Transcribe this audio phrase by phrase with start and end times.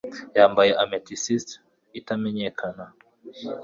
[0.37, 1.47] yambaye amethyst
[1.99, 2.85] itamenyekana